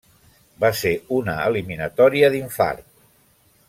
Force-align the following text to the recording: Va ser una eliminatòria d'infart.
Va 0.63 0.71
ser 0.79 0.93
una 1.19 1.37
eliminatòria 1.51 2.33
d'infart. 2.37 2.87